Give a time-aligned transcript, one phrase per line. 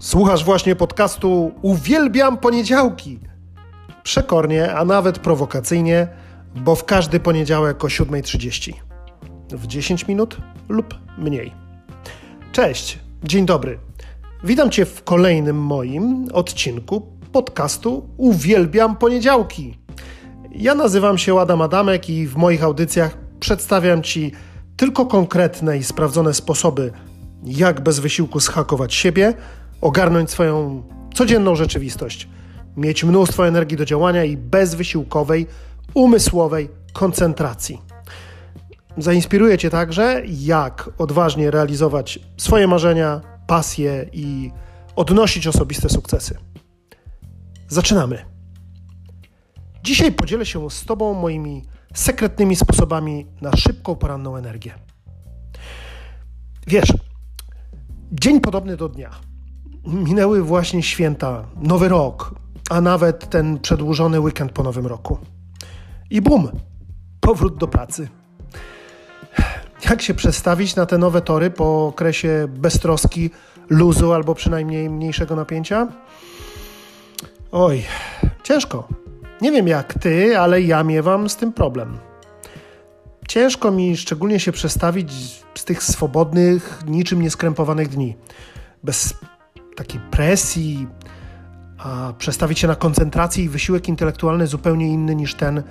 [0.00, 3.18] Słuchasz właśnie podcastu Uwielbiam poniedziałki.
[4.02, 6.08] Przekornie, a nawet prowokacyjnie,
[6.56, 8.72] bo w każdy poniedziałek o 7.30.
[9.50, 10.36] W 10 minut
[10.68, 11.52] lub mniej.
[12.52, 13.78] Cześć, dzień dobry.
[14.44, 19.78] Witam Cię w kolejnym moim odcinku podcastu Uwielbiam poniedziałki.
[20.52, 24.32] Ja nazywam się Adam Adamek i w moich audycjach przedstawiam Ci
[24.76, 26.92] tylko konkretne i sprawdzone sposoby,
[27.44, 29.34] jak bez wysiłku schakować siebie,
[29.80, 30.82] ogarnąć swoją
[31.14, 32.28] codzienną rzeczywistość,
[32.76, 35.46] mieć mnóstwo energii do działania i bezwysiłkowej,
[35.94, 37.80] umysłowej koncentracji.
[38.96, 44.50] Zainspiruję Cię także, jak odważnie realizować swoje marzenia, pasje i
[44.96, 46.38] odnosić osobiste sukcesy.
[47.68, 48.24] Zaczynamy.
[49.82, 51.62] Dzisiaj podzielę się z Tobą moimi
[51.94, 54.74] sekretnymi sposobami na szybką poranną energię.
[56.66, 56.92] Wiesz,
[58.12, 59.29] dzień podobny do dnia.
[59.86, 62.34] Minęły właśnie święta, nowy rok,
[62.70, 65.18] a nawet ten przedłużony weekend po nowym roku.
[66.10, 66.48] I bum,
[67.20, 68.08] powrót do pracy.
[69.90, 73.30] Jak się przestawić na te nowe tory po okresie beztroski,
[73.70, 75.88] luzu albo przynajmniej mniejszego napięcia?
[77.52, 77.84] Oj,
[78.42, 78.88] ciężko.
[79.40, 81.98] Nie wiem jak ty, ale ja miewam z tym problem.
[83.28, 85.12] Ciężko mi szczególnie się przestawić
[85.54, 88.16] z tych swobodnych, niczym nieskrępowanych dni.
[88.82, 89.14] Bez
[89.76, 90.86] takiej presji,
[91.78, 95.62] a przestawić się na koncentrację i wysiłek intelektualny zupełnie inny niż ten y,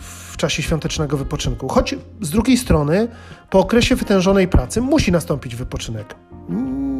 [0.00, 1.68] w czasie świątecznego wypoczynku.
[1.68, 3.08] Choć z drugiej strony,
[3.50, 6.14] po okresie wytężonej pracy musi nastąpić wypoczynek.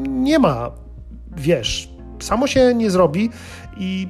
[0.08, 0.70] Nie ma,
[1.36, 3.30] wiesz, samo się nie zrobi
[3.76, 4.08] i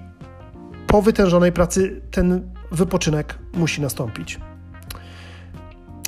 [0.87, 4.41] po wytężonej pracy ten wypoczynek musi nastąpić.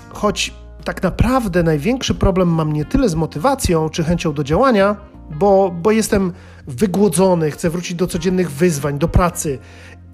[0.09, 4.97] Choć tak naprawdę największy problem mam nie tyle z motywacją czy chęcią do działania,
[5.31, 6.33] bo, bo jestem
[6.67, 9.59] wygłodzony, chcę wrócić do codziennych wyzwań, do pracy.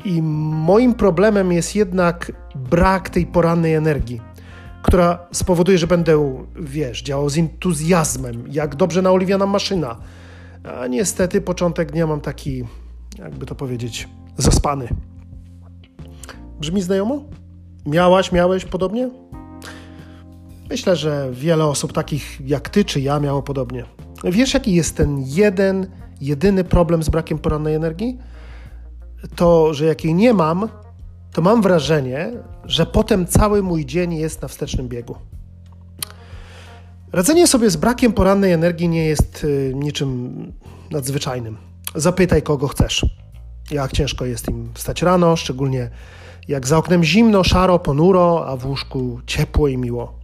[0.04, 4.20] I moim problemem jest jednak brak tej porannej energii,
[4.82, 9.97] która spowoduje, że będę, wiesz, działał z entuzjazmem, jak dobrze naoliwiana maszyna.
[10.81, 12.65] A niestety początek dnia mam taki,
[13.19, 14.88] jakby to powiedzieć, zaspany.
[16.60, 17.25] Brzmi znajomo?
[17.87, 19.10] Miałaś, miałeś podobnie?
[20.70, 23.84] Myślę, że wiele osób takich jak ty czy ja miało podobnie.
[24.25, 25.86] Wiesz, jaki jest ten jeden,
[26.20, 28.19] jedyny problem z brakiem porannej energii?
[29.36, 30.69] To, że jak jej nie mam,
[31.32, 32.31] to mam wrażenie,
[32.64, 35.16] że potem cały mój dzień jest na wstecznym biegu.
[37.12, 40.52] Radzenie sobie z brakiem porannej energii nie jest y, niczym
[40.91, 41.56] nadzwyczajnym.
[41.94, 43.06] Zapytaj kogo chcesz.
[43.70, 45.91] Jak ciężko jest im wstać rano, szczególnie
[46.48, 50.19] jak za oknem zimno, szaro, ponuro, a w łóżku ciepło i miło.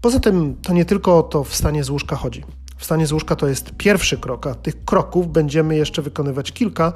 [0.00, 2.44] Poza tym to nie tylko o to wstanie z łóżka chodzi.
[2.76, 6.92] Wstanie z łóżka to jest pierwszy krok, a tych kroków będziemy jeszcze wykonywać kilka,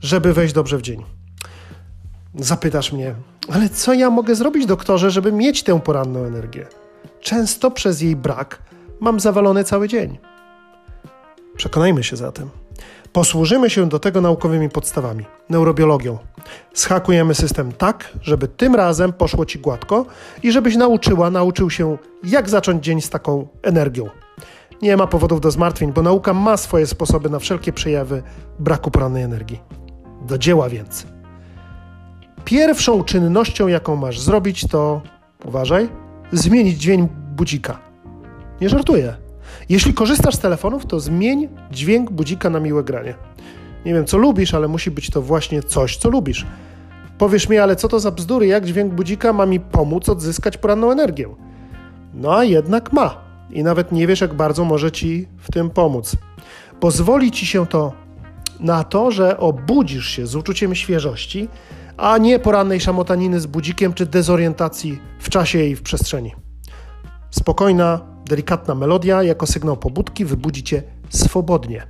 [0.00, 1.04] żeby wejść dobrze w dzień.
[2.34, 3.14] Zapytasz mnie,
[3.48, 6.66] ale co ja mogę zrobić, doktorze, żeby mieć tę poranną energię?
[7.20, 8.58] Często przez jej brak
[9.00, 10.18] mam zawalony cały dzień.
[11.56, 12.50] Przekonajmy się zatem.
[13.12, 16.18] Posłużymy się do tego naukowymi podstawami, neurobiologią.
[16.74, 20.06] Schakujemy system tak, żeby tym razem poszło ci gładko
[20.42, 24.10] i żebyś nauczyła, nauczył się, jak zacząć dzień z taką energią.
[24.82, 28.22] Nie ma powodów do zmartwień, bo nauka ma swoje sposoby na wszelkie przejawy
[28.58, 29.60] braku porannej energii.
[30.26, 31.06] Do dzieła więc.
[32.44, 35.02] Pierwszą czynnością, jaką masz zrobić, to
[35.44, 35.88] uważaj,
[36.32, 37.78] zmienić dźwięk budzika.
[38.60, 39.14] Nie żartuję.
[39.68, 43.14] Jeśli korzystasz z telefonów, to zmień dźwięk budzika na miłe granie.
[43.86, 46.46] Nie wiem, co lubisz, ale musi być to właśnie coś, co lubisz.
[47.18, 50.90] Powiesz mi, ale co to za bzdury, jak dźwięk budzika ma mi pomóc odzyskać poranną
[50.90, 51.28] energię?
[52.14, 53.21] No a jednak ma.
[53.52, 56.16] I nawet nie wiesz, jak bardzo może ci w tym pomóc.
[56.80, 57.92] Pozwoli ci się to
[58.60, 61.48] na to, że obudzisz się z uczuciem świeżości,
[61.96, 66.34] a nie porannej szamotaniny z budzikiem czy dezorientacji w czasie i w przestrzeni.
[67.30, 71.86] Spokojna, delikatna melodia jako sygnał pobudki wybudzi cię swobodnie,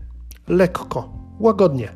[0.48, 1.88] lekko, łagodnie.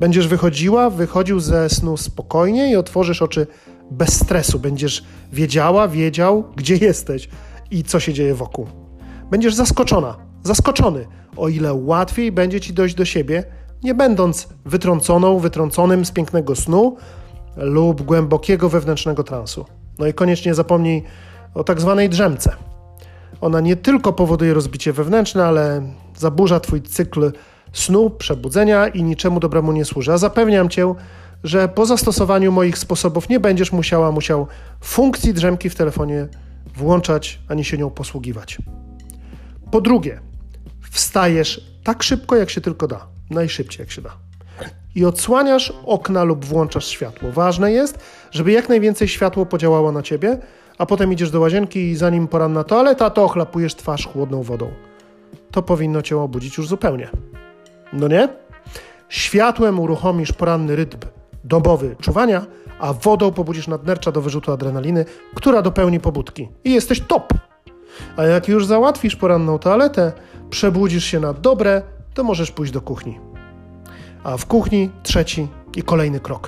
[0.00, 3.46] Będziesz wychodziła, wychodził ze snu spokojnie i otworzysz oczy
[3.90, 4.58] bez stresu.
[4.58, 7.28] Będziesz wiedziała, wiedział, gdzie jesteś
[7.70, 8.83] i co się dzieje wokół.
[9.30, 11.06] Będziesz zaskoczona, zaskoczony,
[11.36, 13.44] o ile łatwiej będzie ci dojść do siebie,
[13.82, 16.96] nie będąc wytrąconą, wytrąconym z pięknego snu
[17.56, 19.64] lub głębokiego wewnętrznego transu.
[19.98, 21.02] No i koniecznie zapomnij
[21.54, 22.56] o tak zwanej drzemce.
[23.40, 25.82] Ona nie tylko powoduje rozbicie wewnętrzne, ale
[26.16, 27.32] zaburza Twój cykl
[27.72, 30.12] snu, przebudzenia i niczemu dobremu nie służy.
[30.12, 30.94] A zapewniam Cię,
[31.44, 34.46] że po zastosowaniu moich sposobów nie będziesz musiała, musiał
[34.80, 36.28] funkcji drzemki w telefonie
[36.76, 38.58] włączać ani się nią posługiwać.
[39.74, 40.20] Po drugie,
[40.90, 43.06] wstajesz tak szybko, jak się tylko da.
[43.30, 44.10] najszybciej jak się da.
[44.94, 47.32] I odsłaniasz okna lub włączasz światło.
[47.32, 47.98] Ważne jest,
[48.30, 50.38] żeby jak najwięcej światło podziałało na ciebie,
[50.78, 54.70] a potem idziesz do łazienki i zanim poranna toaleta, to ochlapujesz twarz chłodną wodą.
[55.50, 57.10] To powinno cię obudzić już zupełnie.
[57.92, 58.28] No nie?
[59.08, 60.98] Światłem uruchomisz poranny rytm
[61.44, 62.46] dobowy czuwania,
[62.78, 65.04] a wodą pobudzisz nadnercza do wyrzutu adrenaliny,
[65.34, 66.48] która dopełni pobudki.
[66.64, 67.34] I jesteś top!
[68.16, 70.12] A jak już załatwisz poranną toaletę,
[70.50, 71.82] przebudzisz się na dobre,
[72.14, 73.20] to możesz pójść do kuchni.
[74.24, 76.46] A w kuchni trzeci i kolejny krok.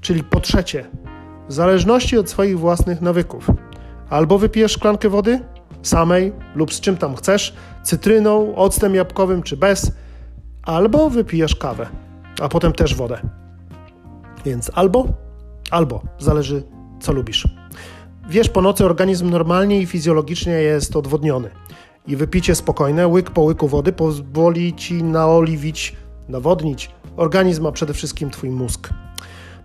[0.00, 0.84] Czyli po trzecie,
[1.48, 3.50] w zależności od swoich własnych nawyków,
[4.10, 5.40] albo wypijesz szklankę wody
[5.82, 9.92] samej lub z czym tam chcesz, cytryną, octem jabłkowym czy bez,
[10.62, 11.86] albo wypijesz kawę,
[12.40, 13.18] a potem też wodę.
[14.44, 15.06] Więc albo,
[15.70, 16.62] albo, zależy
[17.00, 17.61] co lubisz.
[18.28, 21.50] Wiesz, po nocy organizm normalnie i fizjologicznie jest odwodniony.
[22.06, 25.96] I wypicie spokojne, łyk po łyku wody pozwoli ci naoliwić,
[26.28, 28.90] nawodnić organizm, a przede wszystkim twój mózg.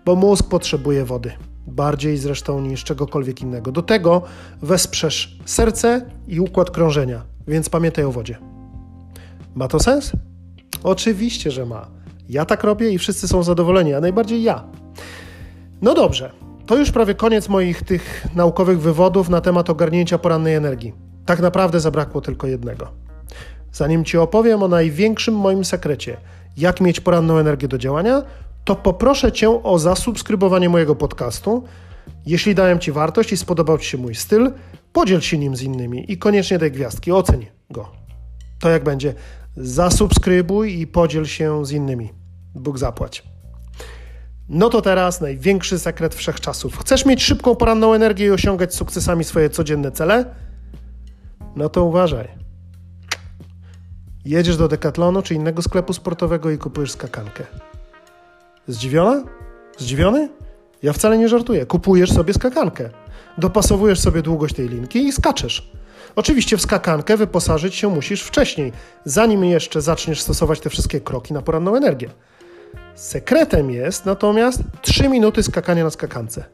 [0.04, 1.32] Bo mózg potrzebuje wody.
[1.66, 3.72] Bardziej zresztą niż czegokolwiek innego.
[3.72, 4.22] Do tego
[4.62, 8.38] wesprzesz serce i układ krążenia, więc pamiętaj o wodzie.
[9.54, 10.12] Ma to sens?
[10.84, 11.88] Oczywiście, że ma.
[12.28, 14.64] Ja tak robię i wszyscy są zadowoleni, a najbardziej ja.
[15.82, 16.32] No dobrze,
[16.68, 20.94] to już prawie koniec moich tych naukowych wywodów na temat ogarnięcia porannej energii.
[21.26, 22.88] Tak naprawdę zabrakło tylko jednego.
[23.72, 26.16] Zanim Ci opowiem o największym moim sekrecie,
[26.56, 28.22] jak mieć poranną energię do działania,
[28.64, 31.64] to poproszę Cię o zasubskrybowanie mojego podcastu.
[32.26, 34.52] Jeśli dałem Ci wartość i spodobał Ci się mój styl,
[34.92, 37.88] podziel się nim z innymi i koniecznie daj gwiazdki, oceń go.
[38.60, 39.14] To jak będzie,
[39.56, 42.10] zasubskrybuj i podziel się z innymi.
[42.54, 43.37] Bóg zapłać.
[44.48, 46.78] No to teraz największy sekret wszechczasów.
[46.78, 50.24] Chcesz mieć szybką poranną energię i osiągać sukcesami swoje codzienne cele?
[51.56, 52.28] No to uważaj.
[54.24, 57.44] Jedziesz do Decathlonu czy innego sklepu sportowego i kupujesz skakankę.
[58.68, 59.24] Zdziwiona?
[59.78, 60.28] Zdziwiony?
[60.82, 61.66] Ja wcale nie żartuję.
[61.66, 62.90] Kupujesz sobie skakankę.
[63.38, 65.72] Dopasowujesz sobie długość tej linki i skaczesz.
[66.16, 68.72] Oczywiście w skakankę wyposażyć się musisz wcześniej,
[69.04, 72.10] zanim jeszcze zaczniesz stosować te wszystkie kroki na poranną energię.
[72.98, 76.44] Sekretem jest natomiast 3 minuty skakania na skakance.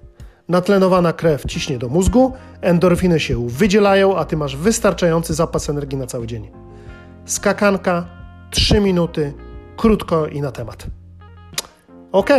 [0.49, 6.07] Natlenowana krew ciśnie do mózgu, endorfiny się wydzielają, a ty masz wystarczający zapas energii na
[6.07, 6.51] cały dzień.
[7.25, 8.07] Skakanka,
[8.51, 9.33] 3 minuty,
[9.77, 10.87] krótko i na temat.
[12.13, 12.31] Ok,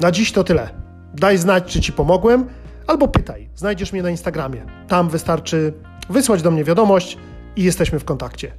[0.00, 0.68] na dziś to tyle.
[1.14, 2.48] Daj znać, czy ci pomogłem,
[2.86, 3.48] albo pytaj.
[3.54, 4.66] Znajdziesz mnie na Instagramie.
[4.88, 5.72] Tam wystarczy
[6.10, 7.18] wysłać do mnie wiadomość
[7.56, 8.52] i jesteśmy w kontakcie.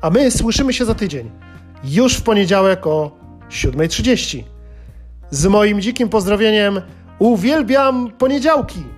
[0.00, 1.30] A my słyszymy się za tydzień.
[1.84, 3.15] Już w poniedziałek o
[3.50, 4.42] 7.30.
[5.30, 6.80] Z moim dzikim pozdrowieniem
[7.18, 8.95] uwielbiam poniedziałki!